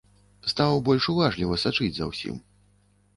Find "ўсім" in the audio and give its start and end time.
2.13-2.41